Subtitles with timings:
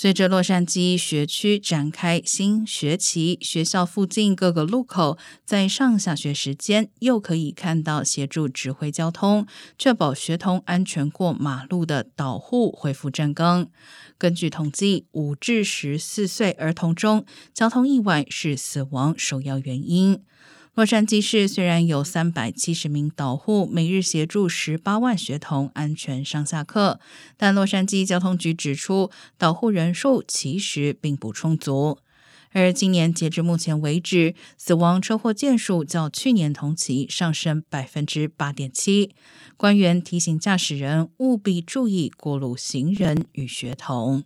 [0.00, 9.44] 随着洛杉矶学区展开新学期，学校附近各个路口在上下学时间又可以看到协助指挥交通、
[9.76, 13.68] 确保学童安全过马路的导护恢复正更。
[14.16, 20.22] 根据统计，五至十四岁儿童中，交通意外是死亡首要原因。
[20.78, 27.00] 洛杉矶市虽然有三百七十名导护，每日协助十八万学童安全上下课，
[27.36, 31.98] 但洛杉矶交通局指出，导护人数其实并不充足。
[32.52, 39.16] 而今年截至目前为止，死亡车祸件数较去年同期上升百分之八点七。
[39.56, 44.22] 官员提醒驾驶人务必注意过路行人与学童。